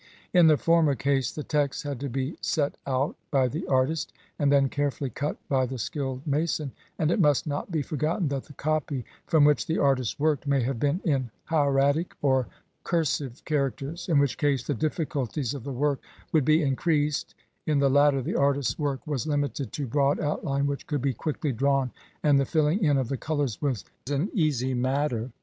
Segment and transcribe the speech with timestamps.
[0.33, 4.51] In the former case the texts had to be "set out" by the artist, and
[4.51, 8.53] then carefully cut by the skilled mason, and it must not be forgotten that the
[8.53, 12.47] copy from which the artist worked may have been in hieratic or
[12.83, 15.99] cur sive characters, in which case the difficulties of the work
[16.31, 17.35] would be increased;
[17.67, 21.51] in the latter the artist's work was limited to broad outline which could be quickly
[21.51, 21.91] drawn,
[22.23, 25.29] and the filling in of the colours was an easy matter.